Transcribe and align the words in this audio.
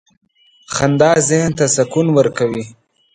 •خندا 0.75 1.11
ذهن 1.29 1.51
ته 1.59 1.65
سکون 1.75 2.07
ورکوي. 2.17 2.63